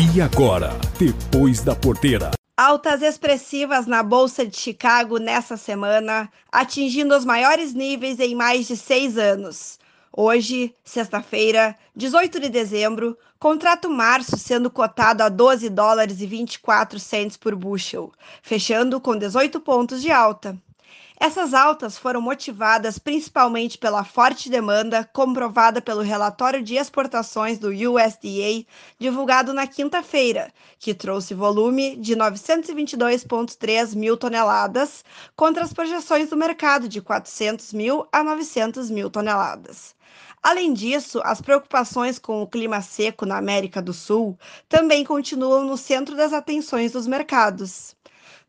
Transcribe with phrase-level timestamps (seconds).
[0.00, 2.30] E agora, depois da porteira.
[2.56, 8.78] Altas expressivas na Bolsa de Chicago nessa semana, atingindo os maiores níveis em mais de
[8.78, 9.78] seis anos.
[10.10, 17.36] Hoje, sexta-feira, 18 de dezembro, contrato março sendo cotado a 12 dólares e 24 cents
[17.36, 18.10] por bushel,
[18.42, 20.56] fechando com 18 pontos de alta.
[21.18, 28.64] Essas altas foram motivadas principalmente pela forte demanda comprovada pelo relatório de exportações do USDA,
[28.98, 35.04] divulgado na quinta-feira, que trouxe volume de 922,3 mil toneladas,
[35.36, 39.94] contra as projeções do mercado de 400 mil a 900 mil toneladas.
[40.42, 44.38] Além disso, as preocupações com o clima seco na América do Sul
[44.70, 47.94] também continuam no centro das atenções dos mercados.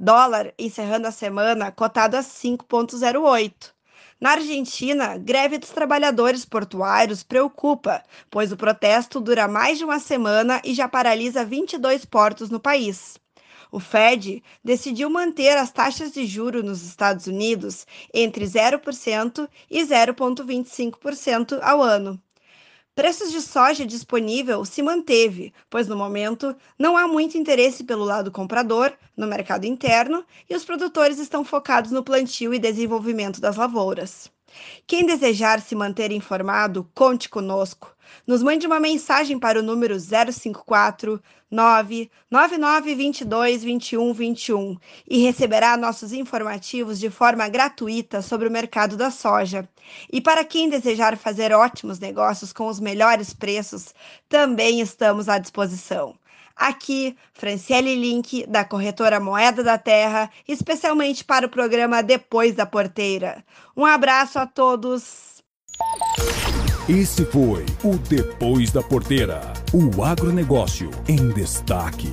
[0.00, 3.72] Dólar encerrando a semana cotado a 5,08.
[4.20, 10.62] Na Argentina, greve dos trabalhadores portuários preocupa, pois o protesto dura mais de uma semana
[10.64, 13.18] e já paralisa 22 portos no país.
[13.72, 21.58] O Fed decidiu manter as taxas de juro nos Estados Unidos entre 0% e 0,25%
[21.60, 22.22] ao ano
[22.98, 28.32] preços de soja disponível se manteve, pois no momento não há muito interesse pelo lado
[28.32, 34.28] comprador no mercado interno e os produtores estão focados no plantio e desenvolvimento das lavouras.
[34.86, 37.94] Quem desejar se manter informado, conte conosco.
[38.26, 44.76] Nos mande uma mensagem para o número 054 99922 2121
[45.08, 49.68] e receberá nossos informativos de forma gratuita sobre o mercado da soja.
[50.12, 53.94] E para quem desejar fazer ótimos negócios com os melhores preços,
[54.28, 56.14] também estamos à disposição.
[56.58, 63.44] Aqui, Franciele Link, da corretora Moeda da Terra, especialmente para o programa Depois da Porteira.
[63.76, 65.42] Um abraço a todos.
[66.88, 69.40] Esse foi o Depois da Porteira,
[69.72, 72.12] o agronegócio em destaque.